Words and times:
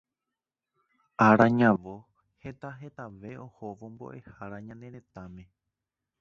Ára 1.25 1.45
ñavõ 1.57 1.93
heta 2.45 2.71
hetave 2.79 3.35
ohóvo 3.45 3.85
mbo'ehára 3.93 4.57
ñane 4.67 4.87
retãme 4.97 5.45